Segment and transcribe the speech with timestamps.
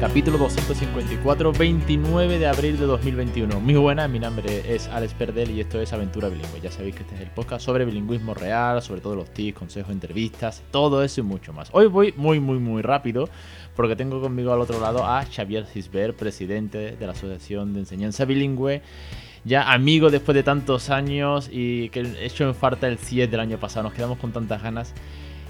[0.00, 3.58] Capítulo 254, 29 de abril de 2021.
[3.58, 6.60] Muy buenas, mi nombre es Alex Perdel y esto es Aventura Bilingüe.
[6.60, 9.90] Ya sabéis que este es el podcast sobre bilingüismo real, sobre todo los tips, consejos,
[9.90, 11.70] entrevistas, todo eso y mucho más.
[11.72, 13.28] Hoy voy muy, muy, muy rápido
[13.74, 18.24] porque tengo conmigo al otro lado a Xavier Cisber, presidente de la Asociación de Enseñanza
[18.24, 18.82] Bilingüe
[19.44, 23.40] ya amigo después de tantos años y que he hecho en falta el CIE del
[23.40, 23.84] año pasado.
[23.84, 24.94] Nos quedamos con tantas ganas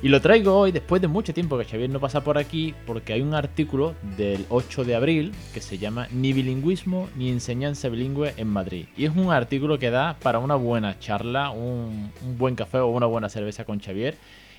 [0.01, 3.15] y lo traigo hoy después de mucho tiempo que Xavier no pasa por aquí porque
[3.15, 8.33] hay un artículo del 8 de abril que se llama Ni bilingüismo ni enseñanza bilingüe
[8.37, 8.87] en Madrid.
[8.97, 13.07] Y es un artículo que da para una buena charla, un, buen café o una
[13.07, 14.15] buena cerveza con Xavier.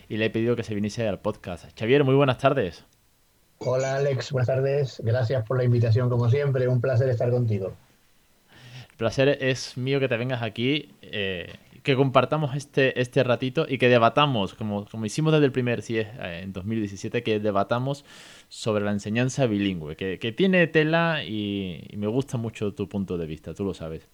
[0.09, 1.65] Y le he pedido que se viniese al podcast.
[1.79, 2.83] Xavier, muy buenas tardes.
[3.59, 5.01] Hola Alex, buenas tardes.
[5.05, 6.67] Gracias por la invitación como siempre.
[6.67, 7.73] Un placer estar contigo.
[8.89, 10.89] El placer es mío que te vengas aquí.
[11.01, 11.53] Eh,
[11.89, 16.01] que compartamos este, este ratito y que debatamos, como, como hicimos desde el primer CIE
[16.01, 18.05] eh, en 2017, que debatamos
[18.47, 23.55] sobre la enseñanza bilingüe, que, tiene tela y, me gusta mucho tu punto de vista,
[23.55, 24.07] tú lo sabes.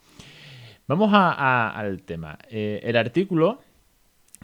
[0.88, 2.40] Vamos al tema.
[2.50, 3.60] Eh, el artículo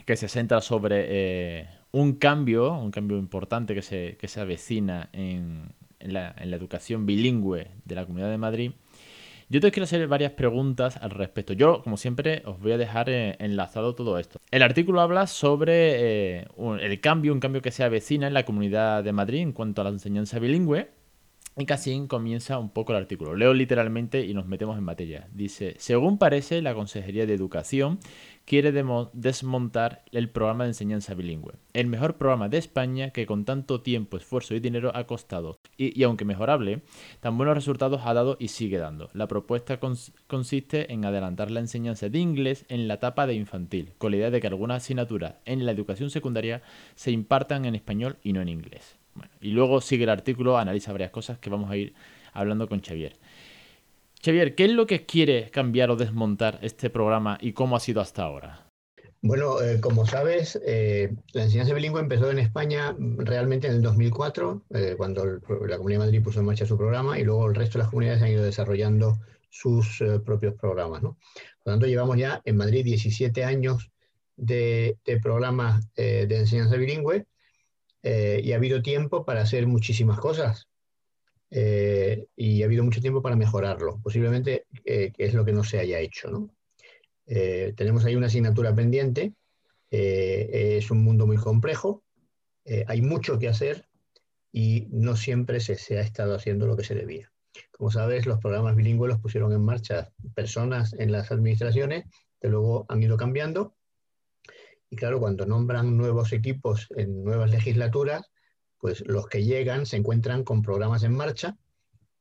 [0.06, 5.08] que se centra sobre eh, un cambio, un cambio importante que se, que se avecina
[5.14, 8.72] en, en la educación bilingüe de la Comunidad de Madrid,
[9.52, 11.52] yo te quiero hacer varias preguntas al respecto.
[11.52, 14.40] Yo, como siempre, os voy a dejar eh, enlazado todo esto.
[14.50, 16.48] El artículo habla sobre eh,
[16.80, 19.84] el cambio, un cambio que se avecina en la comunidad de Madrid en cuanto a
[19.84, 20.90] la enseñanza bilingüe.
[21.58, 23.36] Y casi comienza un poco el artículo.
[23.36, 25.28] Leo literalmente y nos metemos en materia.
[25.34, 28.00] Dice, según parece, la Consejería de Educación
[28.46, 31.56] quiere desmontar el programa de enseñanza bilingüe.
[31.74, 35.60] El mejor programa de España que con tanto tiempo, esfuerzo y dinero ha costado.
[35.84, 36.82] Y, aunque mejorable,
[37.22, 39.10] tan buenos resultados ha dado y sigue dando.
[39.14, 39.80] La propuesta
[40.28, 44.30] consiste en adelantar la enseñanza de inglés en la etapa de infantil, con la idea
[44.30, 46.62] de que algunas asignaturas en la educación secundaria
[46.94, 48.98] se impartan en español y no en inglés.
[49.42, 51.94] y luego sigue el artículo, analiza varias cosas que vamos a ir
[52.32, 53.18] hablando con Xavier.
[54.24, 58.02] Xavier, ¿qué es lo que quiere cambiar o desmontar este programa y cómo ha sido
[58.02, 58.71] hasta ahora?
[59.24, 64.64] Bueno, eh, como sabes, eh, la enseñanza bilingüe empezó en España realmente en el 2004,
[64.72, 67.78] eh, cuando la Comunidad de Madrid puso en marcha su programa y luego el resto
[67.78, 71.02] de las comunidades han ido desarrollando sus propios programas.
[71.02, 73.92] Por lo tanto, llevamos ya en Madrid 17 años
[74.38, 77.28] de, de programas de enseñanza bilingüe
[78.04, 80.68] y ha habido tiempo para hacer muchísimas cosas.
[81.54, 84.00] Eh, y ha habido mucho tiempo para mejorarlo.
[84.02, 86.50] Posiblemente eh, es lo que no se haya hecho.
[87.34, 89.34] Eh, tenemos ahí una asignatura pendiente.
[89.90, 92.04] es un mundo muy complejo.
[92.88, 93.88] hay mucho que hacer
[94.52, 97.32] y no siempre se, se, ha estado haciendo lo que se debía.
[97.72, 102.06] Como sabes, los programas bilingües los pusieron en marcha personas en las administraciones
[102.42, 103.76] que luego han ido cambiando.
[104.90, 108.30] Y claro, cuando nombran nuevos equipos en nuevas legislaturas,
[108.78, 111.58] pues los que llegan se encuentran con programas en marcha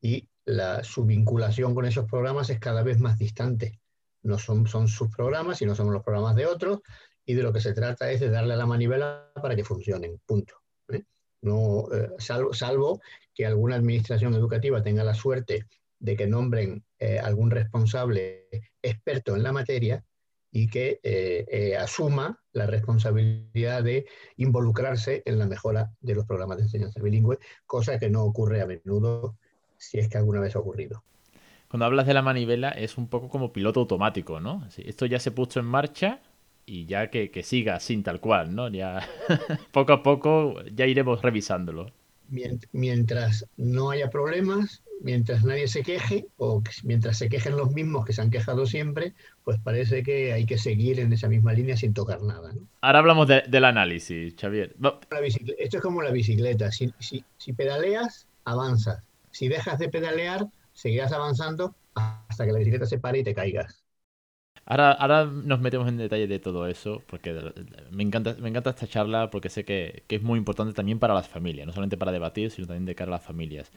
[0.00, 3.79] y la, su vinculación con esos programas es cada vez más distante.
[4.22, 6.80] No son, son sus programas, sino son los programas de otros,
[7.24, 10.20] y de lo que se trata es de darle a la manivela para que funcionen,
[10.26, 10.54] punto.
[10.88, 11.04] ¿eh?
[11.42, 13.00] No, eh, salvo, salvo,
[13.34, 15.66] que alguna administración educativa tenga la suerte
[15.98, 18.48] de que nombren eh, algún responsable
[18.82, 20.04] experto en la materia,
[20.52, 20.98] y que
[21.78, 24.06] asuma la responsabilidad de
[24.36, 28.66] involucrarse en la mejora de los programas de enseñanza bilingüe, cosa que no ocurre a
[28.66, 29.36] menudo
[29.78, 31.04] si es que alguna vez ha ocurrido.
[31.70, 34.66] Cuando hablas de la manivela es un poco como piloto automático, ¿no?
[34.76, 36.18] Esto ya se puso en marcha
[36.66, 38.68] y ya que, que siga sin tal cual, ¿no?
[38.68, 39.08] Ya
[39.72, 41.92] poco a poco ya iremos revisándolo.
[42.72, 48.14] Mientras no haya problemas, mientras nadie se queje o mientras se quejen los mismos que
[48.14, 49.14] se han quejado siempre,
[49.44, 52.52] pues parece que hay que seguir en esa misma línea sin tocar nada.
[52.80, 54.74] Ahora hablamos del análisis, Xavier.
[55.56, 56.72] Esto es como la bicicleta.
[56.72, 59.04] Si, si pedaleas, avanzas.
[59.30, 60.48] Si dejas de pedalear,
[60.80, 63.79] seguirás avanzando hasta que la bicicleta se pare y te caigas.
[64.66, 67.34] Ahora, nos metemos en detalle de todo eso, porque
[67.90, 71.28] me encanta, me encanta esta charla porque sé que, es muy importante también para las
[71.28, 73.72] familias, no solamente para debatir, sino también de cara a las familias.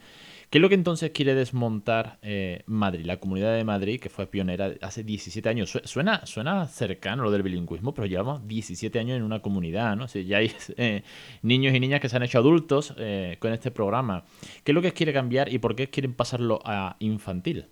[0.50, 4.28] ¿Qué es lo que entonces quiere desmontar eh, Madrid, la comunidad de Madrid, que fue
[4.28, 5.76] pionera hace 17 años?
[5.84, 10.06] Suena, suena cercano lo del bilingüismo, pero llevamos 17 años en una comunidad, ¿no?
[10.06, 11.02] ya hay eh,
[11.42, 14.24] niños y niñas que se han hecho adultos eh, con este programa.
[14.62, 17.66] ¿Qué es lo que quiere cambiar y por qué quieren pasarlo a infantil?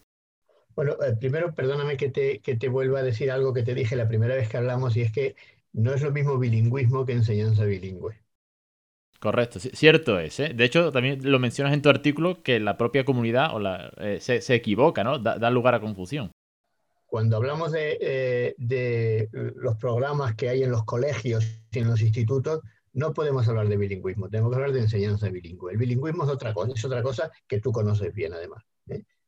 [0.74, 3.96] Bueno, eh, primero, perdóname que te, que te vuelva a decir algo que te dije
[3.96, 5.36] la primera vez que hablamos, y es que
[5.72, 8.22] no es lo mismo bilingüismo que enseñanza bilingüe.
[9.22, 10.40] Correcto, cierto es.
[10.40, 10.52] ¿eh?
[10.52, 14.18] De hecho, también lo mencionas en tu artículo que la propia comunidad o la, eh,
[14.20, 15.20] se, equivoca, ¿no?
[15.20, 16.32] Da, lugar a confusión.
[17.06, 22.00] Cuando hablamos de, eh, de, los programas que hay en los colegios y en los
[22.00, 22.62] institutos,
[22.94, 25.72] no podemos hablar de bilingüismo, tenemos que hablar de enseñanza bilingüe.
[25.72, 28.64] El bilingüismo es otra cosa, es otra cosa que tú conoces bien además.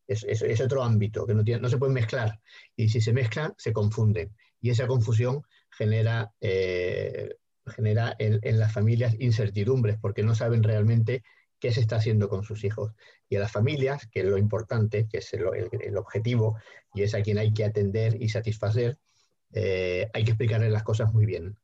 [0.07, 2.41] Es, otro ámbito que no, se puede mezclar.
[2.77, 4.35] Y si se mezclan, se confunden.
[4.61, 6.33] Y esa confusión genera
[7.71, 11.23] genera en, las familias incertidumbres porque no saben realmente
[11.59, 12.93] qué se está haciendo con sus hijos.
[13.29, 16.59] Y a las familias, que es lo importante, que es el, objetivo
[16.93, 18.99] y es a quien hay que atender y satisfacer,
[19.53, 21.57] eh, hay que explicarles las cosas muy bien.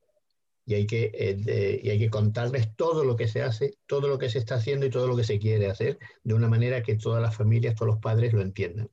[0.67, 4.19] Y hay, que, eh, y hay que contarles todo lo que se hace, todo lo
[4.19, 6.97] que se está haciendo y todo lo que se quiere hacer, de una manera que
[6.97, 8.89] todas las familias, todos los padres lo entiendan.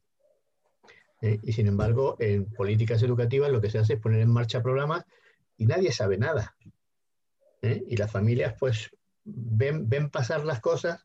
[1.21, 4.63] Eh, y sin embargo, en políticas educativas lo que se hace es poner en marcha
[4.63, 5.05] programas
[5.57, 6.55] y nadie sabe nada.
[7.61, 7.83] ¿eh?
[7.87, 8.89] y las familias pues
[9.23, 11.03] ven, ven pasar las cosas,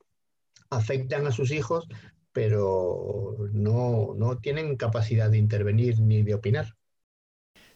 [0.70, 1.86] afectan a sus hijos,
[2.32, 6.76] pero no, no tienen capacidad de intervenir ni de opinar.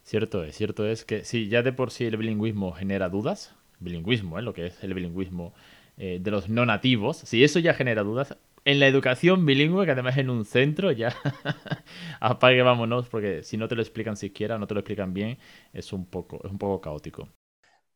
[0.06, 4.38] Cierto es, cierto es que si ya de por sí el bilingüismo genera dudas, bilingüismo,
[4.38, 4.42] ¿eh?
[4.42, 5.52] lo que es el bilingüismo
[5.96, 9.90] eh, de los no nativos, si eso ya genera dudas, en la educación bilingüe, que
[9.90, 11.12] además en un centro, ya
[12.20, 15.38] apague vámonos, porque si no te lo explican siquiera, no te lo explican bien,
[15.72, 17.28] es un poco, es un poco caótico.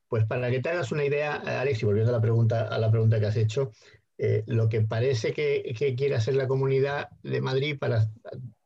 [0.09, 2.91] Pues para que te hagas una idea, Alex, y volviendo a la pregunta, a la
[2.91, 3.71] pregunta que has hecho,
[4.19, 5.63] eh, lo que parece que,
[5.97, 8.09] quiere hacer la comunidad de Madrid para,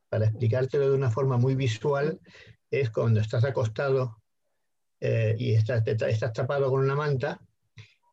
[0.09, 2.21] para explicártelo de una forma muy visual
[2.81, 4.23] es cuando estás acostado
[5.01, 5.85] eh, y estás,
[6.33, 7.41] tapado con una manta,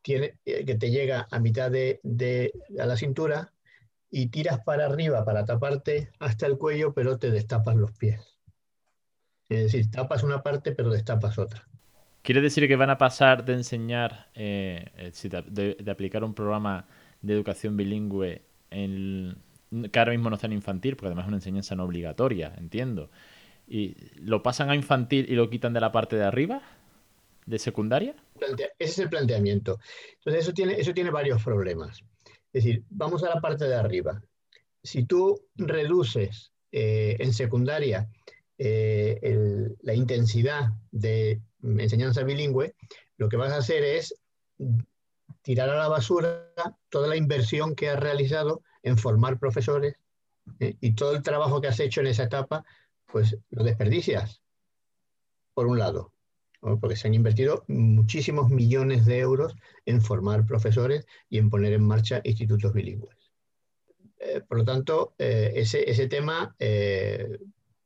[0.08, 2.00] eh, que te llega a mitad de,
[2.80, 3.54] a la cintura
[4.10, 8.40] y tiras para arriba para taparte hasta el cuello, pero te destapas los pies.
[9.48, 11.68] Es decir, tapas una parte, pero destapas otra.
[12.22, 15.12] ¿Quiere decir que van a pasar de enseñar, eh,
[15.50, 16.88] de, aplicar un programa
[17.22, 19.38] de educación bilingüe en,
[19.92, 23.10] que ahora mismo no está en infantil, porque además es una enseñanza no obligatoria, entiendo,
[23.72, 26.62] y lo pasan a infantil y lo quitan de la parte de arriba,
[27.46, 28.16] de secundaria?
[28.38, 29.80] Ese es el planteamiento.
[30.18, 32.04] Entonces eso tiene, eso tiene varios problemas.
[32.52, 34.22] Es decir, vamos a la parte de arriba.
[34.84, 38.10] Si tú reduces eh, en secundaria
[38.58, 42.76] la intensidad de enseñanza bilingüe,
[43.18, 44.14] lo que vas a hacer es
[45.42, 46.52] tirar a la basura
[46.90, 49.96] toda la inversión que has realizado en formar profesores
[50.60, 50.76] ¿eh?
[50.80, 52.64] y todo el trabajo que has hecho en esa etapa,
[53.12, 54.42] pues lo desperdicias,
[55.54, 56.14] por un lado,
[56.60, 59.56] porque se han invertido muchísimos millones de euros
[59.86, 63.32] en formar profesores y en poner en marcha institutos bilingües.
[64.20, 66.56] Eh, por lo tanto, eh, ese, ese, tema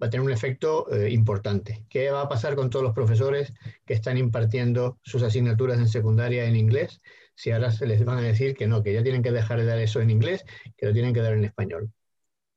[0.02, 1.86] va a tener un efecto eh, importante.
[1.90, 3.54] ¿Qué va a pasar con todos los profesores
[3.86, 7.02] que están impartiendo sus asignaturas en secundaria en inglés?
[7.36, 9.66] Si ahora se les van a decir que no, que ya tienen que dejar de
[9.66, 10.46] dar eso en inglés,
[10.78, 11.92] que lo tienen que dar en español.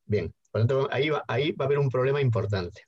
[0.07, 2.83] Bien, por lo tanto, ahí va, ahí va a haber un problema importante.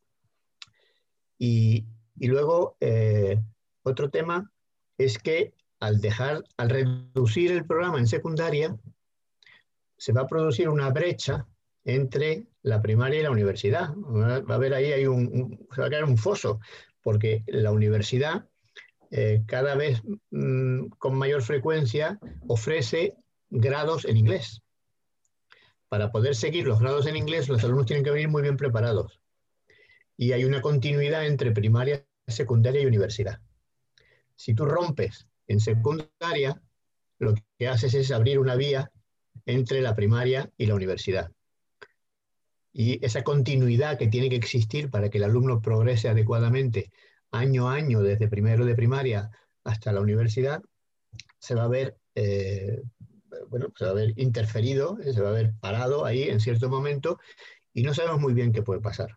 [1.38, 1.86] Y,
[2.16, 3.38] luego, eh,
[3.82, 4.50] otro tema
[4.98, 8.76] es que al dejar, al reducir el programa en secundaria,
[9.96, 11.46] se va a producir una brecha
[11.84, 13.94] entre la primaria y la universidad.
[13.96, 16.60] Va a haber ahí hay un, se va a crear un foso,
[17.02, 18.46] porque la universidad
[19.10, 23.14] eh, cada vez mm, con mayor frecuencia ofrece
[23.48, 24.62] grados en inglés.
[25.91, 29.20] Para poder seguir los grados en inglés, los alumnos tienen que venir muy bien preparados.
[30.17, 33.43] Y hay una continuidad entre primaria, secundaria y universidad.
[34.35, 36.63] Si tú rompes en secundaria,
[37.19, 38.91] lo que haces es abrir una vía
[39.44, 41.31] entre la primaria y la universidad
[42.73, 46.91] y esa continuidad que tiene que existir para que el alumno progrese adecuadamente
[47.31, 49.31] año a año, desde primero de primaria
[49.65, 50.63] hasta la universidad,
[51.39, 52.82] se va a ver, eh,
[53.49, 56.69] bueno, se va a ver interferido, eh, se va a ver parado ahí en cierto
[56.69, 57.19] momento
[57.72, 59.17] y no sabemos muy bien qué puede pasar.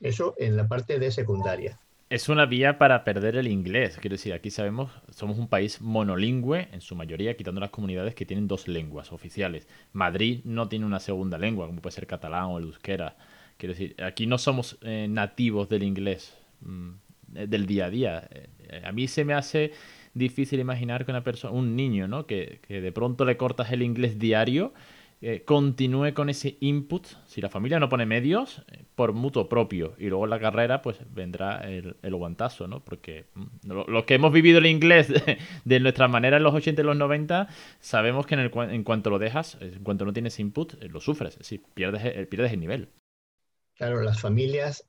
[0.00, 1.80] Eso en la parte de secundaria.
[2.10, 3.98] Es una vía para perder el inglés.
[4.00, 8.24] Quiero decir, aquí sabemos, somos un país monolingüe, en su mayoría, quitando las comunidades que
[8.24, 9.68] tienen dos lenguas oficiales.
[9.92, 13.16] Madrid no tiene una segunda lengua, como puede ser catalán o el euskera.
[13.58, 16.92] Quiero decir, aquí no somos eh, nativos del inglés mm,
[17.26, 18.28] del día a día.
[18.30, 19.72] Eh, a mí se me hace
[20.14, 22.26] difícil imaginar que una persona, un niño, ¿no?
[22.26, 24.72] Que, que de pronto le cortas el inglés diario
[25.20, 29.96] eh, continúe con ese input, si la familia no pone medios, eh, por mutuo propio.
[29.98, 32.84] Y luego la carrera, pues vendrá el, el guantazo, ¿no?
[32.84, 35.08] Porque mm, los que hemos vivido el inglés
[35.64, 37.48] de, nuestra manera en los 80 y los 90,
[37.80, 41.00] sabemos que en, el, en cuanto lo dejas, en cuanto no tienes input, eh, lo
[41.00, 42.88] sufres, es decir, pierdes, pierdes el nivel.
[43.74, 44.84] Claro, las familias,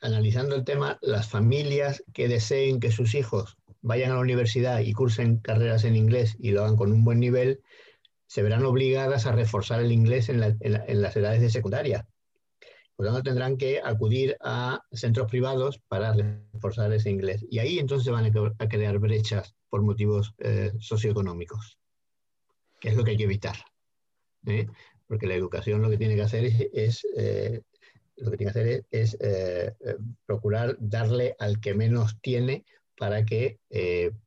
[0.00, 4.92] analizando el tema, las familias que deseen que sus hijos vayan a la universidad y
[4.92, 7.60] cursen carreras en inglés y lo hagan con un buen nivel,
[8.26, 12.08] se verán obligadas a reforzar el inglés en, las edades de secundaria.
[12.96, 17.44] Por lo tanto, tendrán que acudir a centros privados para reforzar ese inglés.
[17.50, 18.24] Y ahí entonces se van
[18.58, 21.78] a crear brechas por motivos eh, socioeconómicos,
[22.80, 23.56] que es lo que hay que evitar.
[24.46, 24.66] ¿eh?
[25.06, 27.60] Porque la educación lo que tiene que hacer es, eh,
[28.16, 29.18] lo que tiene que hacer es,
[30.24, 32.64] procurar darle al que menos tiene
[32.98, 33.58] para que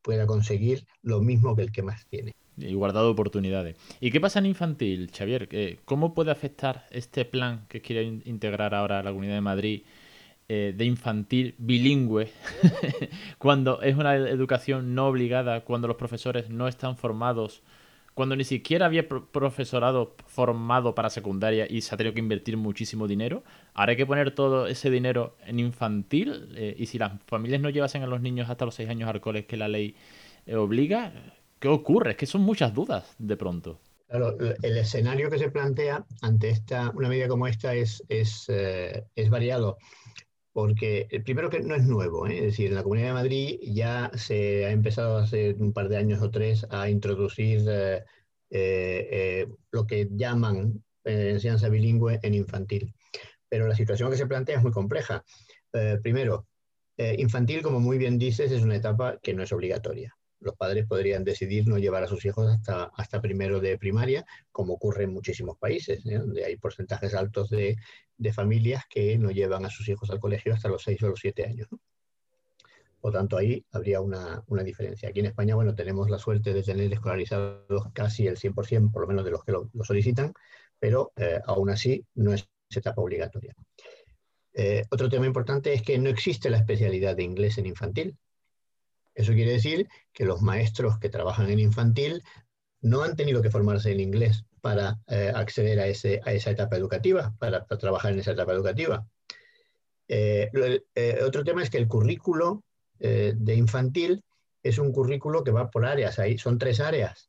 [0.02, 3.76] pueda conseguir lo mismo que el que más tiene y guardado oportunidades.
[4.00, 5.78] ¿Y qué pasa en infantil, Xavier?
[5.84, 9.82] ¿Cómo puede afectar este plan que quiere integrar ahora la Comunidad de Madrid
[10.48, 12.30] eh, de infantil bilingüe
[13.38, 17.62] cuando es una educación no obligada, cuando los profesores no están formados,
[18.16, 23.06] cuando ni siquiera había profesorado formado para secundaria y se ha tenido que invertir muchísimo
[23.06, 23.44] dinero?
[23.74, 27.68] Ahora hay que poner todo ese dinero en infantil eh, y si las familias no
[27.70, 29.94] llevasen a los niños hasta los seis años al cole que la ley
[30.46, 31.12] eh, obliga,
[31.58, 32.12] ¿Qué ocurre?
[32.12, 33.80] Es que son muchas dudas de pronto.
[34.08, 39.04] Claro, el escenario que se plantea ante esta, una medida como esta es, es, eh,
[39.16, 39.78] es variado,
[40.56, 42.38] porque el primero que no es nuevo, ¿eh?
[42.38, 45.98] es decir, en la Comunidad de Madrid ya se ha empezado hace un par de
[45.98, 47.62] años o tres a introducir
[48.48, 52.94] eh, lo que llaman enseñanza bilingüe en infantil.
[53.50, 55.22] Pero la situación que se plantea es muy compleja.
[56.02, 56.46] primero,
[56.96, 61.24] infantil, como muy bien dices, es una etapa que no es obligatoria los padres podrían
[61.24, 62.58] decidir no llevar a sus hijos
[62.96, 66.18] hasta, primero de primaria, como ocurre en muchísimos países, ¿eh?
[66.18, 67.76] donde hay porcentajes altos de,
[68.32, 71.44] familias que no llevan a sus hijos al colegio hasta los 6 o los 7
[71.44, 71.68] años.
[73.00, 75.08] Por tanto, ahí habría una, diferencia.
[75.08, 79.08] Aquí en España, bueno, tenemos la suerte de tener escolarizados casi el 100%, por lo
[79.08, 80.32] menos de los que lo, solicitan,
[80.78, 83.54] pero eh, aún así no es etapa obligatoria.
[84.58, 88.16] Eh, otro tema importante es que no existe la especialidad de inglés en infantil.
[89.16, 92.22] Eso quiere decir que los maestros que trabajan en infantil
[92.82, 96.76] no han tenido que formarse en inglés para eh, acceder a, ese, a, esa etapa
[96.76, 99.06] educativa, para, trabajar en esa etapa educativa.
[100.06, 100.50] Eh,
[100.94, 102.62] eh, otro tema es que el currículo
[102.98, 104.24] de infantil
[104.62, 107.28] es un currículo que va por áreas, ahí son tres áreas.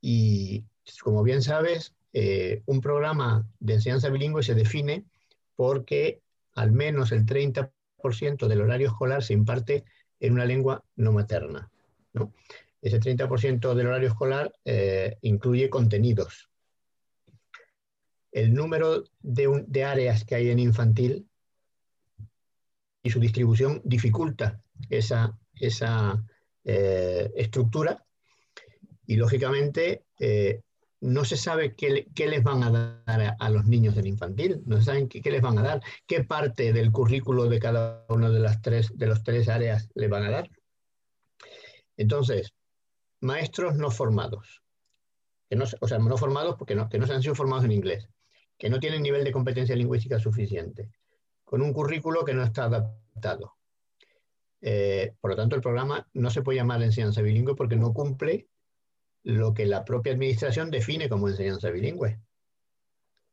[0.00, 0.64] y
[1.02, 1.94] como bien sabes,
[2.66, 5.04] un programa de enseñanza bilingüe se define
[5.56, 6.20] porque
[6.54, 7.72] al menos el 30%
[8.48, 9.84] del horario escolar se imparte
[10.18, 11.70] en una lengua no materna.
[12.82, 16.48] Ese 30% del horario escolar eh, incluye contenidos.
[18.32, 21.28] El número de, áreas que hay en infantil
[23.02, 26.22] y su distribución dificulta esa, esa
[26.64, 28.04] eh, estructura
[29.06, 30.62] y lógicamente eh,
[31.00, 32.70] no se sabe qué, les van a
[33.06, 36.72] dar a, los niños del infantil, no saben qué, les van a dar, qué parte
[36.72, 40.30] del currículo de cada una de las tres, de los tres áreas le van a
[40.30, 40.50] dar.
[41.96, 42.52] Entonces,
[43.20, 44.62] maestros no formados,
[45.48, 47.72] que no, o sea, no formados porque no, que no se han sido formados en
[47.72, 48.08] inglés,
[48.58, 50.90] que no tienen nivel de competencia lingüística suficiente,
[51.44, 53.56] con un currículo que no está adaptado.
[54.60, 58.49] Eh, por lo tanto, el programa no se puede llamar enseñanza bilingüe porque no cumple
[59.22, 62.20] lo que la propia administración define como enseñanza bilingüe,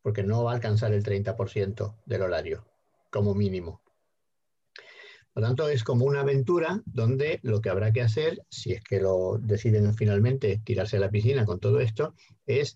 [0.01, 2.65] porque no va a alcanzar el 30% del horario,
[3.09, 3.81] como mínimo.
[5.33, 8.83] Por lo tanto, es como una aventura donde lo que habrá que hacer, si es
[8.83, 12.15] que lo deciden finalmente tirarse a la piscina con todo esto,
[12.45, 12.73] es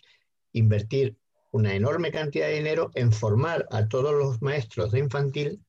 [0.52, 1.18] invertir
[1.52, 5.66] una enorme cantidad de dinero en formar a todos los maestros de infantil,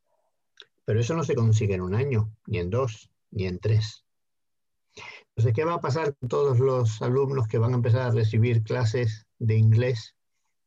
[0.85, 4.05] pero eso no se consigue en un año, ni en dos, ni en tres.
[5.35, 8.62] Entonces, ¿qué va a pasar con todos los alumnos que van a empezar a recibir
[8.62, 10.15] clases de inglés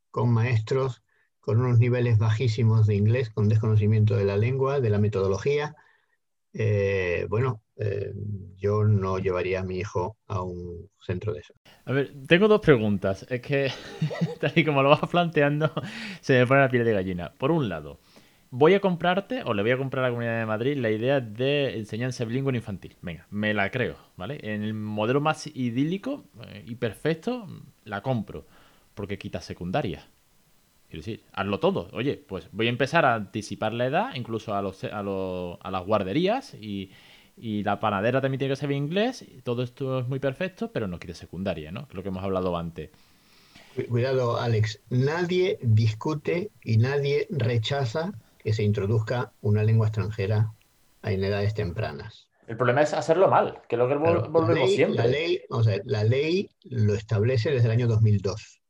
[0.09, 1.03] con maestros
[1.39, 5.75] con unos niveles bajísimos de inglés, con desconocimiento de la lengua, de la metodología?
[6.53, 8.11] Eh, bueno, eh,
[8.55, 11.53] yo no llevaría a mi hijo a un centro de eso.
[11.85, 13.25] A ver, tengo dos preguntas.
[13.29, 13.69] Es que,
[14.39, 15.71] tal y como lo vas planteando,
[16.21, 17.33] se me pone la piel de gallina.
[17.37, 17.99] Por un lado,
[18.55, 21.19] voy a comprarte, o le voy a comprar a la Comunidad de Madrid, la idea
[21.19, 22.95] de enseñanza bilingüe infantil.
[23.01, 24.39] Venga, me la creo, ¿vale?
[24.41, 27.47] En el modelo más idílico eh, y perfecto,
[27.83, 28.45] la compro,
[28.93, 30.07] porque quita secundaria.
[30.87, 31.89] Quiero decir, hazlo todo.
[31.91, 35.69] Oye, pues voy a empezar a anticipar la edad, incluso a, los, a, los, a
[35.69, 36.91] las guarderías, y,
[37.37, 39.25] la panadera también tiene que saber inglés.
[39.43, 41.89] Todo esto es muy perfecto, pero no quiere secundaria, ¿no?
[41.91, 42.91] Lo que hemos hablado antes.
[43.89, 44.79] Cuidado, Alex.
[44.89, 48.13] Nadie discute y nadie rechaza
[48.45, 50.53] que se introduzca una lengua extranjera
[51.01, 52.29] en edades tempranas.
[52.45, 54.97] El problema es hacerlo mal, que es lo que volvemos siempre.
[54.97, 55.41] La ley,
[55.85, 58.61] la ley lo establece desde el año 2002.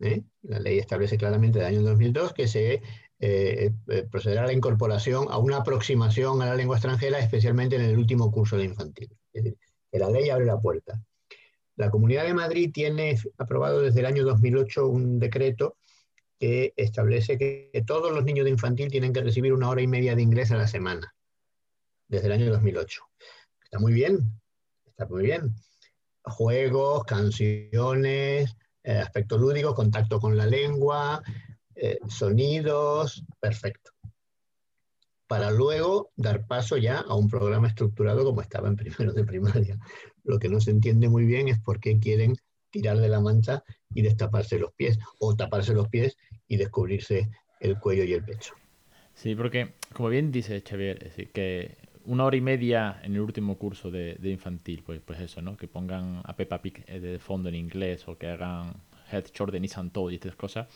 [0.00, 0.24] ¿eh?
[0.42, 2.82] La ley establece claramente del año 2002 que se
[3.20, 3.70] eh,
[4.10, 8.32] procederá a la incorporación, a una aproximación a la lengua extranjera, especialmente en el último
[8.32, 9.08] curso de infantil.
[9.32, 9.58] Es decir,
[9.92, 11.00] que la ley abre la puerta.
[11.76, 15.76] La Comunidad de Madrid tiene aprobado desde el año 2008 un decreto
[16.44, 20.14] que establece que, todos los niños de infantil tienen que recibir una hora y media
[20.14, 21.14] de inglés a la semana,
[22.06, 23.02] desde el año 2008.
[23.62, 24.30] Está muy bien,
[24.84, 25.54] está muy bien.
[26.22, 31.22] Juegos, canciones, eh, aspecto lúdico, contacto con la lengua,
[31.76, 33.92] eh, sonidos, perfecto.
[35.26, 39.78] Para luego dar paso ya a un programa estructurado como estaba en primero de primaria.
[40.24, 42.36] Lo que no se entiende muy bien es por qué quieren
[42.68, 47.28] tirar de la manta y destaparse los pies, o taparse los pies y descubrirse
[47.60, 48.54] el cuello y el pecho.
[49.14, 53.20] Sí, porque como bien dice Xavier, es decir, que una hora y media en el
[53.20, 55.56] último curso de, infantil, pues, pues eso, ¿no?
[55.56, 58.74] Que pongan a Peppa Pig eh, de fondo en inglés o que hagan
[59.10, 60.66] Head, Short, Nissan Toad y estas cosas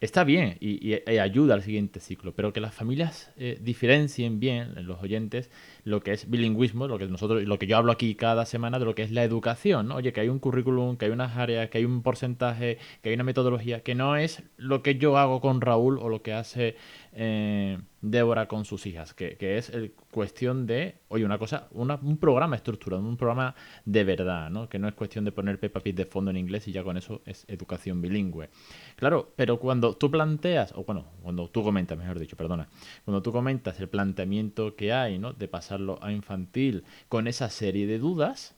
[0.00, 5.02] está bien y, ayuda al siguiente ciclo, pero que las familias eh, diferencien bien, los
[5.02, 5.50] oyentes,
[5.84, 8.84] lo que es bilingüismo, lo que nosotros, lo que yo hablo aquí cada semana de
[8.84, 11.78] lo que es la educación, Oye, que hay un currículum, que hay unas áreas, que
[11.78, 15.60] hay un porcentaje, que hay una metodología, que no es lo que yo hago con
[15.60, 16.76] Raúl o lo que hace
[17.12, 22.56] eh, Débora con sus hijas, que, es el cuestión de, oye, una cosa, un programa
[22.56, 24.68] estructurado, un programa de verdad, ¿no?
[24.68, 26.96] Que no es cuestión de poner Peppa Pig de fondo en inglés y ya con
[26.96, 28.50] eso es educación bilingüe.
[28.96, 32.68] Claro, pero cuando tú planteas, o bueno, cuando tú comentas, mejor dicho, perdona,
[33.04, 35.32] cuando tú comentas el planteamiento que hay, ¿no?
[35.32, 38.54] De pasarlo a infantil con esa serie de dudas,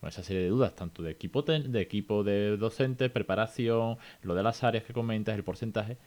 [0.00, 4.42] con esa serie de dudas, tanto de equipo, de equipo de docentes, preparación, lo de
[4.42, 5.98] las áreas que comentas, el porcentaje,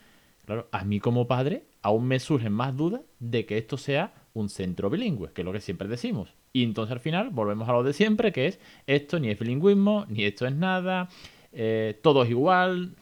[0.45, 4.49] Claro, a mí como padre aún me surgen más dudas de que esto sea un
[4.49, 6.33] centro bilingüe, que es lo que siempre decimos.
[6.53, 10.05] Y entonces al final volvemos a lo de siempre, que es esto ni es bilingüismo,
[10.09, 11.09] ni esto es nada,
[11.53, 12.95] eh, todo es igual,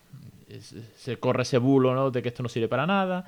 [0.96, 2.12] se corre ese bulo ¿no?
[2.12, 3.25] de que esto no sirve para nada.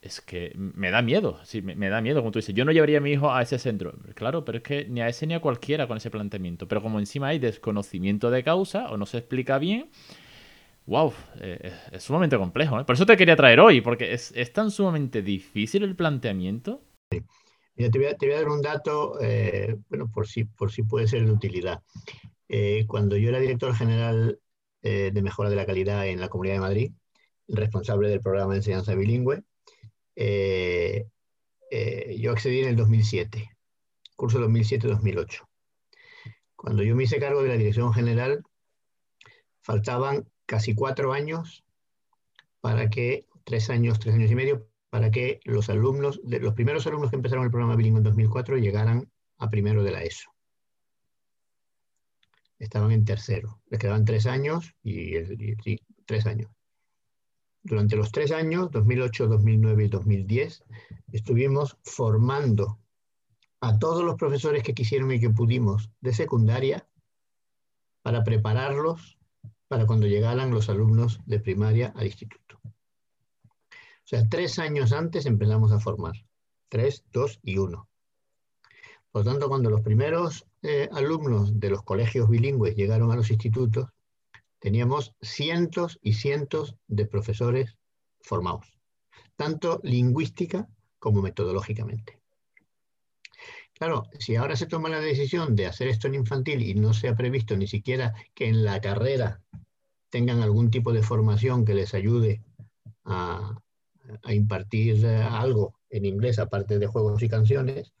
[0.00, 2.56] Es que me da miedo, sí, me, da miedo, como tú dices.
[2.56, 3.94] Yo no llevaría a mi hijo a ese centro.
[4.14, 6.66] Claro, pero es que ni a ese ni a cualquiera con ese planteamiento.
[6.66, 9.90] Pero como encima hay desconocimiento de causa o no se explica bien,
[10.86, 12.80] wow, eh, es sumamente complejo.
[12.80, 12.84] ¿eh?
[12.84, 16.82] Por eso te quería traer hoy, porque es, tan sumamente difícil el planteamiento.
[17.74, 21.24] Mira, te, voy a, dar un dato, eh, bueno, por si, por si puede ser
[21.24, 21.82] de utilidad.
[22.86, 24.38] cuando yo era director general
[24.82, 26.92] de mejora de la calidad en la Comunidad de Madrid,
[27.46, 29.44] responsable del programa de enseñanza bilingüe,
[32.18, 33.48] yo accedí en el 2007,
[34.16, 35.46] curso 2007-2008.
[36.56, 38.42] Cuando yo me hice cargo de la dirección general,
[39.62, 41.64] faltaban casi cuatro años
[42.60, 47.10] para que, tres años, tres años y medio, para que los alumnos, los primeros alumnos
[47.10, 50.30] que empezaron el programa bilingüe en 2004 llegaran a primero de la ESO.
[52.58, 53.60] Estaban en tercero.
[53.70, 55.14] Les quedaban tres años y,
[55.64, 56.50] sí, tres años.
[57.62, 60.64] Durante los tres años, 2008, 2009 y 2010,
[61.12, 62.78] estuvimos formando
[63.60, 66.86] a todos los profesores que quisieron y que pudimos de secundaria
[68.02, 69.18] para prepararlos
[69.72, 72.60] para cuando llegaran los alumnos de primaria al instituto.
[72.62, 76.12] O sea, tres años antes empezamos a formar.
[76.68, 77.88] Tres, dos y uno.
[79.10, 83.88] Por tanto, cuando los primeros eh, alumnos de los colegios bilingües llegaron a los institutos,
[84.58, 87.74] teníamos cientos y cientos de profesores
[88.20, 88.78] formados,
[89.36, 92.20] tanto lingüística como metodológicamente.
[93.82, 97.08] Claro, si ahora se toma la decisión de hacer esto en infantil y no se
[97.08, 99.40] ha previsto ni siquiera que en la carrera
[100.12, 102.42] tengan algún tipo de formación que les ayude
[103.04, 103.58] a,
[104.28, 107.94] impartir eh, algo en inglés aparte de juegos y canciones,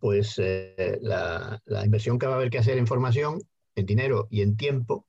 [0.00, 3.42] pues eh, la, inversión que va a haber que hacer en formación,
[3.74, 5.06] en dinero y en tiempo,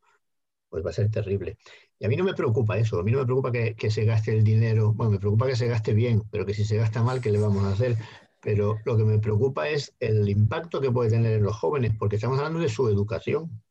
[0.70, 1.58] pues va a ser terrible.
[1.98, 4.04] Y a mí no me preocupa eso, a mí no me preocupa que, que, se
[4.04, 7.02] gaste el dinero, bueno, me preocupa que se gaste bien, pero que si se gasta
[7.02, 7.96] mal, ¿qué le vamos a hacer?
[8.42, 12.18] Pero lo que me preocupa es el impacto que puede tener en los jóvenes, porque
[12.18, 13.64] estamos hablando de su educación.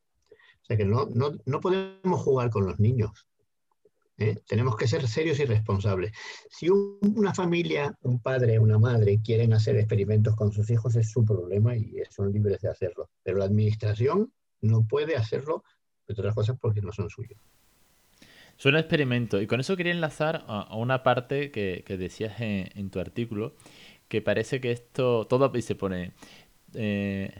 [0.77, 3.27] Que no, no, podemos jugar con los niños.
[4.19, 4.37] ¿eh?
[4.47, 6.13] Tenemos que ser serios y responsables.
[6.51, 11.25] Si una familia, un padre, una madre quieren hacer experimentos con sus hijos, es su
[11.25, 13.11] problema y son libres de hacerlo.
[13.23, 15.65] Pero la administración no puede hacerlo,
[16.07, 17.39] entre otras cosas, porque no son suyos.
[18.57, 19.41] Suena experimento.
[19.41, 23.57] Y con eso quería enlazar a, una parte que, decías en tu artículo,
[24.13, 26.13] que parece que esto, todo y se pone,
[26.75, 27.33] eh,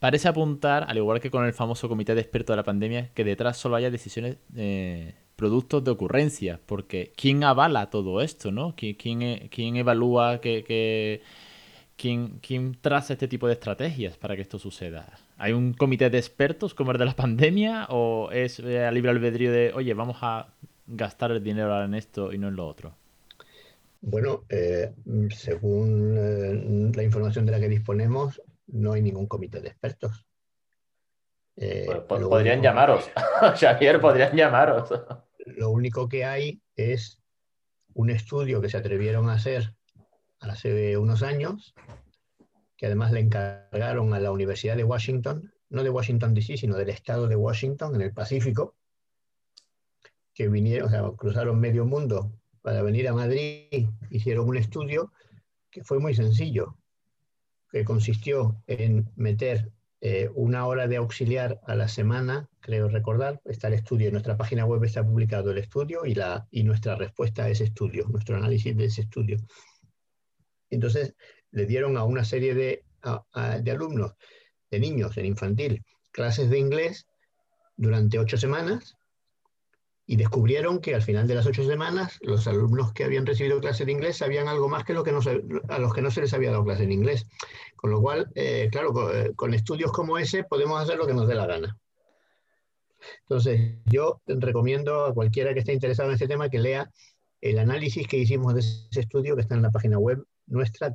[0.00, 3.22] parece apuntar, al igual que con el famoso comité de expertos de la pandemia, que
[3.22, 8.74] detrás solo haya decisiones, eh, productos de ocurrencia, porque ¿quién avala todo esto, no?
[8.76, 8.96] ¿Quién,
[9.48, 11.22] quién, evalúa que,
[11.96, 15.18] quién, quién traza este tipo de estrategias para que esto suceda?
[15.38, 19.10] ¿Hay un comité de expertos como el de la pandemia o es eh, a libre
[19.10, 20.48] albedrío de, oye, vamos a
[20.86, 22.94] gastar el dinero en esto y no en lo otro?
[24.02, 24.92] Bueno, eh,
[25.30, 30.26] según eh, la información de la que disponemos, no hay ningún comité de expertos.
[31.54, 33.10] Pues, pues, podrían llamaros,
[33.60, 34.90] Xavier, podrían llamaros.
[35.44, 37.20] Lo único que hay es
[37.92, 39.74] un estudio que se atrevieron a hacer
[40.38, 41.74] hace unos años,
[42.76, 46.88] que además le encargaron a la Universidad de Washington, no de Washington DC, sino del
[46.88, 48.76] estado de Washington, en el Pacífico,
[50.32, 55.12] que vinieron, o sea, cruzaron medio mundo para venir a Madrid, hicieron un estudio
[55.70, 56.78] que fue muy sencillo,
[57.70, 63.68] que consistió en meter eh, una hora de auxiliar a la semana, creo recordar, está
[63.68, 67.44] el estudio, en nuestra página web está publicado el estudio y, la, y nuestra respuesta
[67.44, 69.36] a ese estudio, nuestro análisis de ese estudio.
[70.70, 71.14] Entonces,
[71.50, 72.84] le dieron a una serie de,
[73.62, 74.14] de alumnos,
[74.70, 77.06] de niños en infantil, clases de inglés
[77.76, 78.96] durante ocho semanas
[80.10, 83.86] y descubrieron que al final de las ocho semanas los alumnos que habían recibido clases
[83.86, 86.50] de inglés sabían algo más que, lo que a los que no se les había
[86.50, 87.28] dado clase en inglés.
[87.76, 91.28] Con lo cual, eh, claro, eh, con, estudios como ese podemos hacer lo que nos
[91.28, 91.78] dé la gana.
[93.20, 96.90] Entonces, yo recomiendo a cualquiera que esté interesado en este tema que lea
[97.40, 100.92] el análisis que hicimos de ese estudio que está en la página web nuestra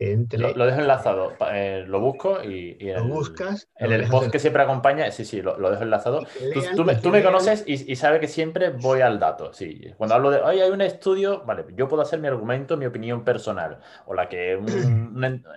[0.00, 3.68] lo, dejo enlazado, eh, lo busco y, lo buscas.
[3.76, 6.26] En el post que siempre acompaña, sí, sí, lo, dejo enlazado.
[6.74, 9.52] Tú, me, conoces y, sabes que siempre voy al dato.
[9.52, 13.24] Sí, cuando hablo de, hay un estudio, vale, yo puedo hacer mi argumento, mi opinión
[13.24, 14.58] personal, o la que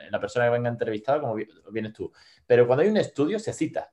[0.10, 1.36] la persona que venga entrevistada, como
[1.72, 2.12] vienes tú.
[2.46, 3.92] Pero cuando hay un estudio, se cita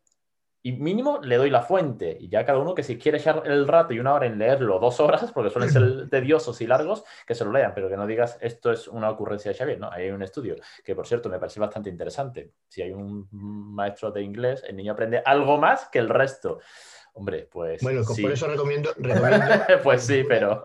[0.63, 2.17] y mínimo le doy la fuente.
[2.21, 4.79] Y ya cada uno que si quiere echar el rato y una hora en leerlo
[4.79, 8.07] dos horas, porque suelen ser tediosos y largos, que se lo lean, pero que no
[8.07, 9.91] digas esto es una ocurrencia de Xavier, ¿no?
[9.91, 12.53] Ahí hay un estudio que, por cierto, me parece bastante interesante.
[12.69, 16.61] Si hay un maestro de inglés, el niño aprende algo más que el resto.
[17.15, 17.83] Hombre, pues.
[17.83, 18.91] Bueno, por eso recomiendo.
[19.83, 20.63] pues sí, pero.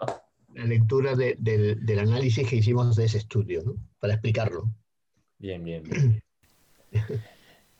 [0.53, 3.75] La lectura del, análisis que hicimos de ese estudio, ¿no?
[3.99, 4.71] Para explicarlo.
[5.37, 5.83] Bien, bien.
[5.83, 6.23] bien.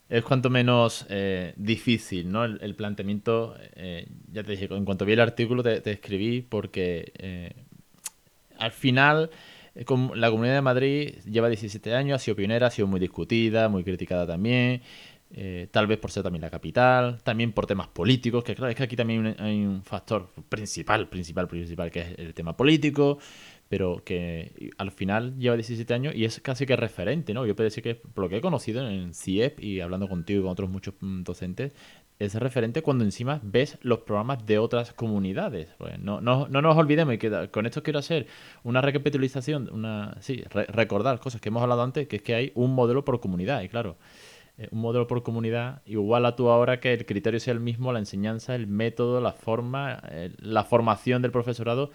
[0.08, 2.44] es cuanto menos eh, difícil, ¿no?
[2.44, 7.52] El, planteamiento, eh, ya te dije, en cuanto vi el artículo te, escribí porque eh,
[8.58, 9.30] al final
[9.74, 13.84] la Comunidad de Madrid lleva 17 años, ha sido pionera, ha sido muy discutida, muy
[13.84, 14.80] criticada también,
[15.70, 18.84] tal vez por ser también la capital, también por temas políticos, que claro, es que
[18.84, 23.18] aquí también hay un factor principal, principal, principal, que es el tema político,
[23.68, 27.46] pero que al final lleva 17 años y es casi que referente, ¿no?
[27.46, 30.42] Yo puedo decir que por lo que he conocido en CIEP y hablando contigo y
[30.42, 31.74] con otros muchos mm, docentes,
[32.18, 35.74] es referente cuando encima ves los programas de otras comunidades.
[35.78, 38.26] Pues no, no, no, nos olvidemos y que con esto quiero hacer
[38.62, 42.74] una recapitulación, una, sí, recordar cosas que hemos hablado antes, que es que hay un
[42.74, 43.96] modelo por comunidad y claro,
[44.58, 47.92] eh, un modelo por comunidad igual a tú ahora que el criterio sea el mismo,
[47.92, 51.90] la enseñanza, el método, la forma, eh, la formación del profesorado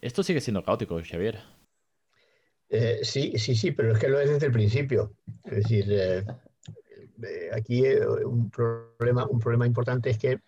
[0.00, 1.40] esto sigue siendo caótico, Xavier.
[2.70, 5.12] Eh, sí, sí, sí, pero es que lo es desde el principio.
[5.44, 6.24] Es decir, eh,
[7.22, 7.82] eh, aquí
[8.24, 10.38] un problema, un problema importante es que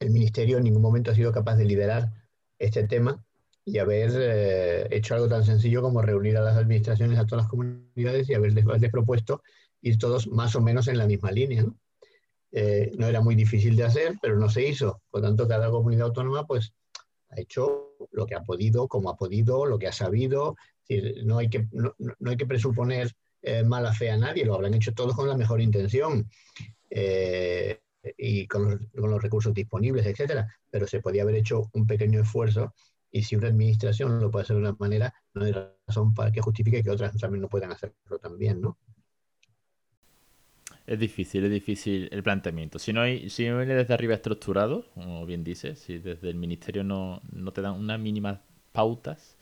[0.00, 2.10] el Ministerio en ningún momento ha sido capaz de liderar
[2.58, 3.24] este tema
[3.64, 8.28] y haber hecho algo tan sencillo como reunir a las administraciones, a todas las comunidades
[8.28, 9.42] y haberles, propuesto
[9.82, 11.62] ir todos más o menos en la misma línea.
[11.62, 11.76] ¿no?
[12.98, 15.00] no era muy difícil de hacer, pero no se hizo.
[15.10, 16.74] Por tanto, cada comunidad autónoma pues,
[17.32, 20.56] ha hecho lo que ha podido, como ha podido, lo que ha sabido.
[21.24, 21.94] no, hay que, no,
[22.26, 25.60] hay que presuponer eh, mala fe a nadie, lo habrán hecho todos con la mejor
[25.60, 26.28] intención
[26.90, 27.80] eh,
[28.16, 30.46] y con los, recursos disponibles, etcétera.
[30.70, 32.74] Pero se podía haber hecho un pequeño esfuerzo
[33.10, 36.40] y si una administración lo puede hacer de una manera, no hay razón para que
[36.40, 38.78] justifique que otras también no puedan hacerlo también, ¿no?
[40.86, 42.78] Es difícil, es difícil el planteamiento.
[42.78, 46.36] Si no hay, si no viene desde arriba estructurado, como bien dices, si desde el
[46.36, 48.40] ministerio no, no te dan unas mínimas
[48.72, 49.36] pautas,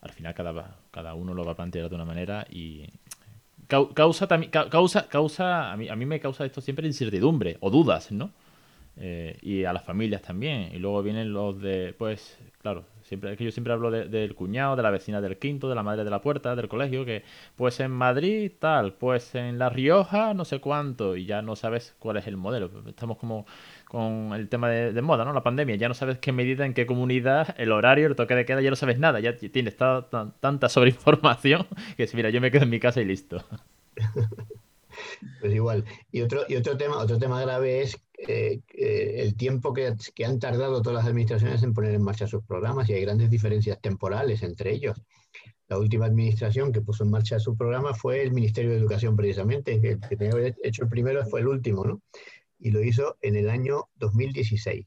[0.00, 2.86] al final cada, cada uno lo va a plantear de una manera y
[3.94, 4.28] causa
[4.68, 8.30] causa causa a mí, a mí me causa esto siempre incertidumbre o dudas, ¿no?
[8.96, 10.70] Eh, y a las familias también.
[10.74, 14.82] Y luego vienen los de, pues, claro, siempre que yo siempre hablo del cuñado, de
[14.82, 17.24] la vecina del quinto, de la madre de la puerta, del colegio, que
[17.56, 21.94] pues en Madrid tal, pues en La Rioja no sé cuánto, y ya no sabes
[21.98, 22.70] cuál es el modelo.
[22.86, 23.46] Estamos como
[23.86, 25.32] con el tema de, moda, ¿no?
[25.32, 28.44] La pandemia, ya no sabes qué medida, en qué comunidad, el horario, el toque de
[28.44, 32.64] queda, ya no sabes nada, ya tienes tanta sobreinformación que es, mira, yo me quedo
[32.64, 33.44] en mi casa y listo.
[35.40, 35.84] Pues igual.
[36.10, 38.60] Y otro, y otro tema, otro tema grave es eh,
[39.22, 42.94] el tiempo que, han tardado todas las administraciones en poner en marcha sus programas y
[42.94, 45.00] hay grandes diferencias temporales entre ellos.
[45.68, 49.80] la última administración que puso en marcha su programa fue el Ministerio de Educación precisamente,
[49.80, 52.02] que, que tenía hecho el primero fue el último, ¿no?
[52.58, 54.86] Y lo hizo en el año 2016.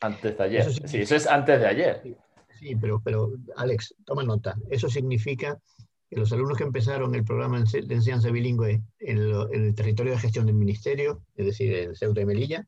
[0.00, 0.72] Antes de ayer.
[0.88, 2.16] sí, eso es antes de ayer.
[2.58, 4.56] Sí, pero, pero Alex, toma nota.
[4.70, 5.79] Eso significa que
[6.10, 9.18] los alumnos que empezaron el programa de enseñanza bilingüe en,
[9.52, 12.66] el territorio de gestión del ministerio, es decir, en Ceuta y Melilla,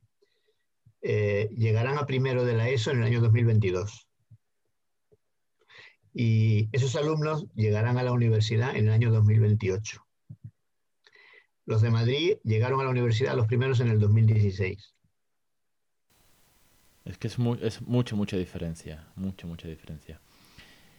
[1.02, 4.06] eh, llegarán a primero de la ESO en el año 2022.
[6.14, 10.06] Y esos alumnos llegarán a la universidad en el año 2028.
[11.64, 14.94] Los de Madrid llegaron a la universidad los primeros en el 2016.
[17.04, 19.08] Es que es, es mucha, mucha diferencia.
[19.16, 20.20] Mucha, mucha diferencia.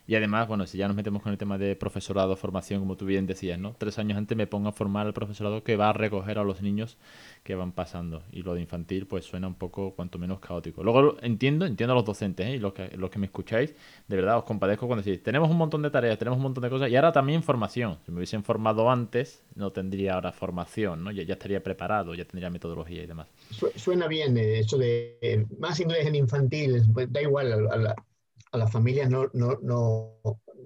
[0.05, 3.05] Y además, bueno, si ya nos metemos con el tema de profesorado, formación, como tú
[3.05, 3.73] bien decías, ¿no?
[3.77, 6.61] Tres años antes me pongo a formar al profesorado que va a recoger a los
[6.61, 6.97] niños
[7.43, 8.23] que van pasando.
[8.31, 10.83] Y lo de infantil, pues suena un poco, cuanto menos caótico.
[10.83, 12.55] Luego entiendo, entiendo a los docentes ¿eh?
[12.55, 13.73] y los que, los que me escucháis,
[14.07, 16.69] de verdad os compadezco cuando decís, tenemos un montón de tareas, tenemos un montón de
[16.69, 17.97] cosas, y ahora también formación.
[18.05, 21.11] Si me hubiesen formado antes, no tendría ahora formación, ¿no?
[21.11, 23.27] Ya, estaría preparado, ya tendría metodología y demás.
[23.75, 27.95] Suena bien eh, eso de eh, más inglés en infantil, pues da igual a
[28.53, 30.19] a las familias no, no, no,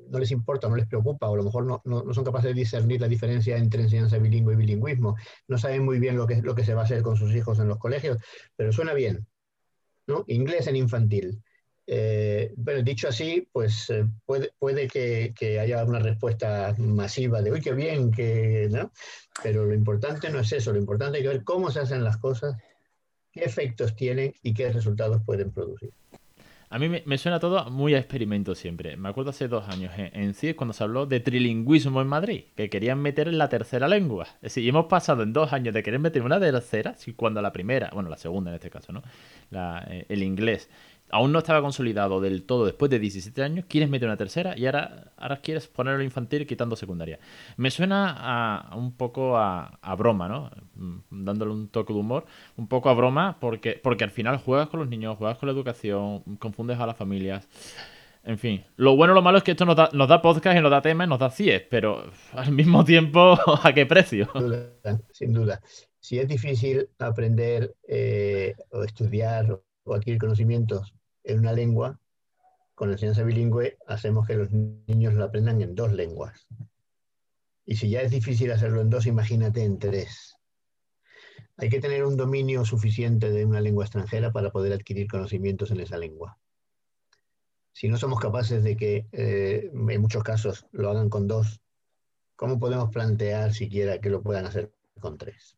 [0.09, 2.59] no, les importa, no les preocupa, o a lo mejor no, no, son capaces de
[2.59, 5.15] discernir la diferencia entre enseñanza bilingüe y bilingüismo.
[5.47, 7.59] No saben muy bien lo que, lo que se va a hacer con sus hijos
[7.59, 8.17] en los colegios,
[8.55, 9.25] pero suena bien.
[10.05, 10.25] ¿no?
[10.27, 11.41] Inglés en infantil.
[11.89, 17.61] Eh, bueno, dicho así, pues eh, puede, puede que, haya una respuesta masiva de, uy,
[17.61, 18.91] qué bien, que, ¿no?
[19.41, 22.57] Pero lo importante no es eso, lo importante es ver cómo se hacen las cosas,
[23.31, 25.91] qué efectos tienen y qué resultados pueden producir.
[26.69, 28.97] A mí me, suena todo muy a experimento siempre.
[28.97, 32.43] Me acuerdo hace dos años en, en CIE cuando se habló de trilingüismo en Madrid,
[32.57, 34.27] que querían meter en la tercera lengua.
[34.35, 37.89] Es decir, hemos pasado en dos años de querer meter una tercera, cuando la primera,
[37.93, 39.01] bueno, la segunda en este caso, ¿no?
[39.51, 40.69] Eh, el inglés
[41.09, 44.65] aún no estaba consolidado del todo después de 17 años, quieres meter una tercera y
[44.65, 47.19] ahora, ahora quieres ponerlo infantil quitando secundaria.
[47.55, 50.51] Me suena a, un poco a, broma, ¿no?
[50.75, 52.25] Mm, dándole un toque de humor,
[52.57, 55.53] un poco a broma porque, porque al final juegas con los niños, juegas con la
[55.53, 57.47] educación, confundes a las familias.
[58.23, 60.57] En fin, lo bueno o lo malo es que esto nos da, nos da podcast
[60.57, 64.27] y nos da temas nos da CIES, pero al mismo tiempo, ¿a qué precio?
[64.33, 65.01] Sin duda.
[65.13, 65.61] Sin duda.
[65.99, 70.93] Si es difícil aprender eh, o estudiar o adquirir conocimientos
[71.27, 71.99] en una lengua,
[72.73, 76.47] con enseñanza bilingüe hacemos que los niños lo aprendan en dos lenguas.
[77.65, 80.37] Y si ya es difícil hacerlo en dos, imagínate en tres.
[81.57, 85.81] Hay que tener un dominio suficiente de una lengua extranjera para poder adquirir conocimientos en
[85.81, 86.37] esa lengua.
[87.73, 91.61] Si no somos capaces de que eh, en muchos casos lo hagan con dos,
[92.35, 95.57] ¿cómo podemos plantear siquiera que lo puedan hacer con tres?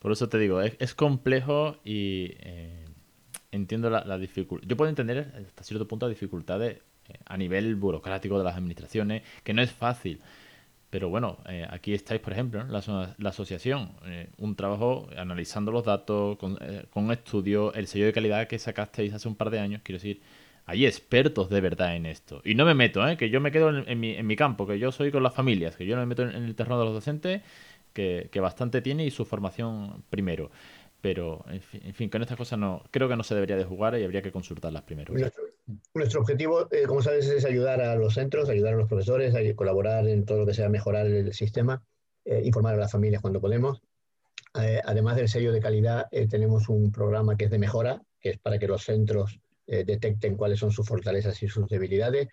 [0.00, 2.89] Por eso te digo, es, complejo y eh,
[3.52, 4.68] entiendo la, dificultad.
[4.68, 6.80] Yo puedo entender hasta cierto punto la dificultad eh,
[7.26, 10.20] a nivel burocrático de las administraciones, que no es fácil.
[10.90, 16.36] Pero bueno, eh, aquí estáis, por ejemplo, la, asociación, eh, un trabajo analizando los datos,
[16.38, 16.58] con,
[16.90, 20.20] con estudio, el sello de calidad que sacasteis hace un par de años, quiero decir,
[20.66, 22.42] hay expertos de verdad en esto.
[22.44, 24.90] Y no me meto, que yo me quedo en, mi, en, mi, campo, que yo
[24.90, 27.42] soy con las familias, que yo no me meto en, el terreno de los docentes,
[27.92, 30.50] que bastante tiene y su formación primero.
[31.00, 34.04] Pero, en fin, con estas cosas no, creo que no se debería de jugar y
[34.04, 35.14] habría que consultarlas primero.
[35.94, 39.54] Nuestro, objetivo, eh, como sabes, es ayudar a los centros, ayudar a los profesores, a
[39.54, 41.82] colaborar en todo lo que sea mejorar el sistema,
[42.24, 43.80] eh, informar a las familias cuando podemos.
[44.60, 48.38] Eh, además del sello de calidad, tenemos un programa que es de mejora, que es
[48.38, 52.26] para que los centros detecten cuáles son sus fortalezas y sus debilidades.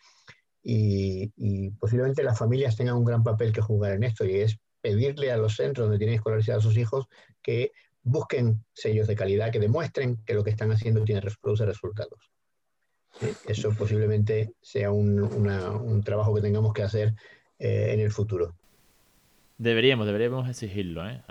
[0.63, 4.57] Y, y, posiblemente las familias tengan un gran papel que jugar en esto, y es
[4.81, 7.05] pedirle a los centros donde tienen escolarizar a sus hijos
[7.43, 7.71] que
[8.07, 12.31] busquen sellos de calidad que demuestren que lo que están haciendo tiene, produce resultados.
[13.47, 17.13] Eso posiblemente sea un, trabajo que tengamos que hacer
[17.59, 18.55] eh, en el futuro.
[19.57, 21.09] Deberíamos, deberíamos exigirlo.
[21.09, 21.23] ¿eh?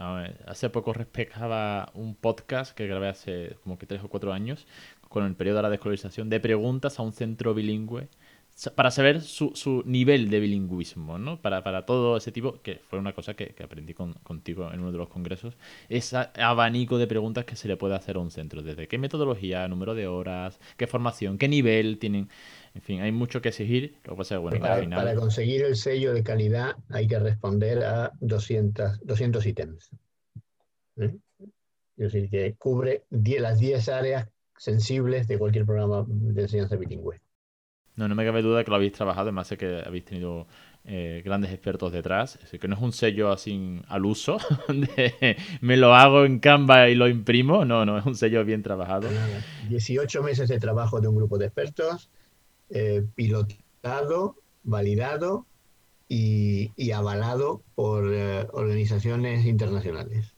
[0.46, 4.66] hace poco respectaba un podcast que grabé hace como que tres o cuatro años
[5.08, 8.08] con el periodo de la descolonización de preguntas a un centro bilingüe
[8.74, 11.40] para saber su, su, nivel de bilingüismo, ¿no?
[11.42, 14.92] Para, para, todo ese tipo, que fue una cosa que, que aprendí contigo en uno
[14.92, 15.54] de los congresos,
[15.90, 19.68] ese abanico de preguntas que se le puede hacer a un centro, desde qué metodología,
[19.68, 22.30] número de horas, qué formación, qué nivel tienen,
[22.74, 25.04] en fin, hay mucho que exigir, lo que pasa bueno, para, al final...
[25.04, 29.90] Para conseguir el sello de calidad hay que responder a 200, 200 ítems.
[30.96, 31.14] ¿eh?
[31.98, 37.20] Es decir, que cubre las 10 áreas sensibles de cualquier programa de enseñanza bilingüe.
[37.96, 40.46] No, no me cabe duda que lo habéis trabajado, además sé que habéis tenido
[40.84, 45.76] eh, grandes expertos detrás, es que no es un sello así al uso, de me
[45.76, 49.08] lo hago en Canva y lo imprimo, no, no, es un sello bien trabajado.
[49.68, 52.08] 18 meses de trabajo de un grupo de expertos,
[52.70, 55.46] eh, pilotado, validado
[56.08, 60.35] y, avalado por eh, organizaciones internacionales.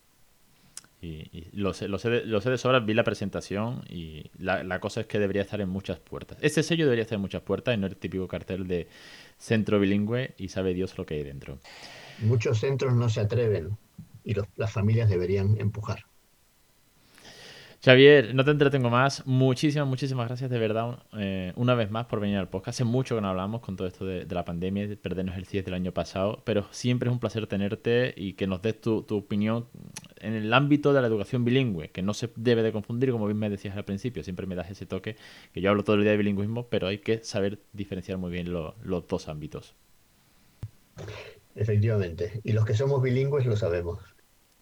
[1.00, 4.80] Y, lo, sé, lo, sé de, lo, sé de, sobra, vi la presentación y la,
[4.80, 6.38] cosa es que debería estar en muchas puertas.
[6.40, 8.88] Ese sello debería estar en muchas puertas y no el típico cartel de
[9.36, 11.60] centro bilingüe y sabe Dios lo que hay dentro.
[12.20, 13.76] Muchos centros no se atreven
[14.24, 16.04] y las familias deberían empujar.
[17.80, 19.24] Xavier, no te entretengo más.
[19.24, 22.76] Muchísimas, muchísimas gracias de verdad eh, una vez más por venir al podcast.
[22.76, 25.64] Hace mucho que no hablamos con todo esto de, la pandemia, de perdernos el CIES
[25.64, 29.68] del año pasado, pero siempre es un placer tenerte y que nos des tu, opinión
[30.18, 33.38] en el ámbito de la educación bilingüe, que no se debe de confundir, como bien
[33.38, 35.14] me decías al principio, siempre me das ese toque,
[35.52, 38.52] que yo hablo todo el día de bilingüismo, pero hay que saber diferenciar muy bien
[38.52, 39.76] los dos ámbitos.
[41.54, 44.00] Efectivamente, y los que somos bilingües lo sabemos.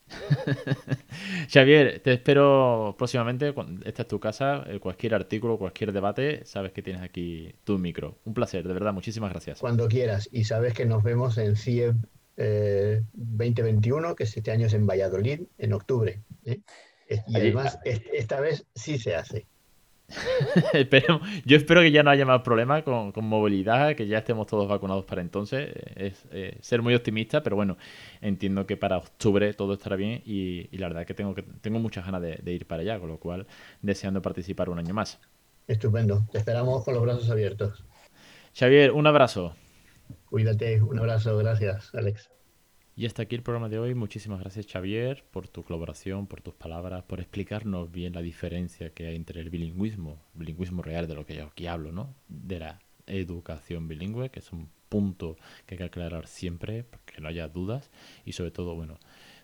[1.49, 3.55] Xavier, te espero próximamente.
[3.85, 4.65] Esta es tu casa.
[4.67, 8.19] Eh, cualquier artículo, cualquier debate, sabes que tienes aquí tu micro.
[8.25, 8.93] Un placer, de verdad.
[8.93, 9.59] Muchísimas gracias.
[9.61, 10.29] Cuando quieras.
[10.33, 11.97] Y sabes que nos vemos en CIEB
[12.37, 16.23] 2021, eh, que este año es en Valladolid, en octubre.
[16.45, 16.61] ¿eh?
[17.09, 19.47] Y además, esta vez sí se hace.
[21.45, 25.05] Yo espero que ya no haya más problemas con, movilidad, que ya estemos todos vacunados
[25.05, 25.71] para entonces.
[25.97, 26.25] Es
[26.61, 27.77] ser muy optimista, pero bueno,
[28.21, 31.79] entiendo que para octubre todo estará bien y, la verdad es que tengo, que tengo
[31.79, 33.47] muchas ganas de, ir para allá, con lo cual
[33.83, 35.19] deseando participar un año más.
[35.67, 37.85] Estupendo, te esperamos con los brazos abiertos.
[38.55, 39.55] Xavier, un abrazo.
[40.27, 42.36] Cuídate, un abrazo, gracias, Alex.
[42.99, 43.95] Y hasta aquí el programa de hoy.
[43.95, 49.07] Muchísimas gracias Xavier por tu colaboración, por tus palabras, por explicarnos bien la diferencia que
[49.07, 52.15] hay entre el bilingüismo, bilingüismo real de lo que yo aquí hablo, ¿no?
[52.29, 57.21] De la educación bilingüe, que es un punto que hay que aclarar siempre, para que
[57.21, 57.91] no haya dudas.
[58.25, 58.99] Y sobre todo, bueno,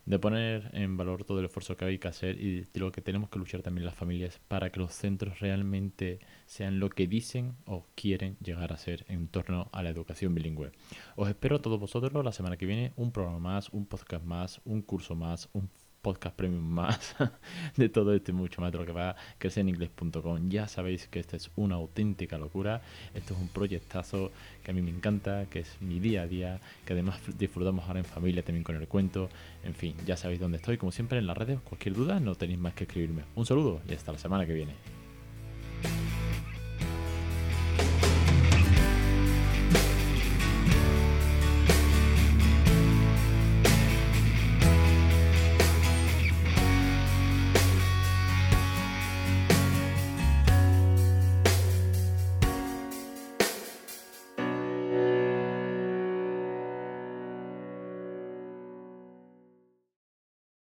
[0.04, 3.00] de poner en valor todo el esfuerzo que hay que hacer y de lo que
[3.00, 7.54] tenemos que luchar también las familias para que los centros realmente sean lo que dicen
[7.66, 10.72] o quieren llegar a ser en torno a la educación bilingüe.
[11.16, 14.60] Os espero a todos vosotros la semana que viene, un programa más, un podcast más,
[14.64, 15.68] un curso más, un
[16.02, 17.14] podcast premium más
[17.76, 20.50] de todo esto y mucho más de lo que va a crecer en inglés.com.
[20.50, 22.82] Ya sabéis que esta es una auténtica locura.
[23.14, 24.30] Esto es un proyectazo
[24.62, 28.00] que a mí me encanta, que es mi día a día, que además disfrutamos ahora
[28.00, 29.30] en familia también con el cuento.
[29.64, 30.76] En fin, ya sabéis dónde estoy.
[30.76, 33.22] Como siempre en las redes, cualquier duda no tenéis más que escribirme.
[33.36, 35.01] Un saludo y hasta la semana que viene.